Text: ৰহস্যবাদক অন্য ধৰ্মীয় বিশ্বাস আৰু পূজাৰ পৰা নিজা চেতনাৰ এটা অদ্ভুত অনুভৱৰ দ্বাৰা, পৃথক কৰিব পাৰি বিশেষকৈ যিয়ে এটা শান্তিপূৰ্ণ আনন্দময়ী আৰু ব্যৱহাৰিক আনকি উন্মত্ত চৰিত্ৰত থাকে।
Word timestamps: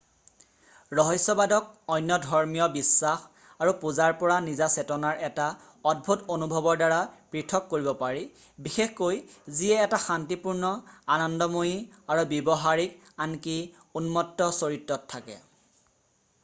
ৰহস্যবাদক 0.99 1.65
অন্য 1.95 2.15
ধৰ্মীয় 2.21 2.63
বিশ্বাস 2.75 3.25
আৰু 3.65 3.73
পূজাৰ 3.81 4.13
পৰা 4.21 4.37
নিজা 4.45 4.69
চেতনাৰ 4.75 5.19
এটা 5.27 5.45
অদ্ভুত 5.91 6.25
অনুভৱৰ 6.37 6.79
দ্বাৰা, 6.81 6.97
পৃথক 7.35 7.67
কৰিব 7.73 7.89
পাৰি 7.99 8.23
বিশেষকৈ 8.69 9.19
যিয়ে 9.57 9.75
এটা 9.87 9.99
শান্তিপূৰ্ণ 10.07 10.73
আনন্দময়ী 11.17 11.75
আৰু 12.15 12.25
ব্যৱহাৰিক 12.31 13.13
আনকি 13.27 13.59
উন্মত্ত 14.01 14.49
চৰিত্ৰত 14.63 15.13
থাকে। 15.15 15.39